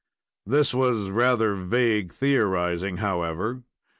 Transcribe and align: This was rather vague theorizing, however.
This 0.47 0.73
was 0.73 1.11
rather 1.11 1.53
vague 1.53 2.11
theorizing, 2.11 2.97
however. 2.97 3.61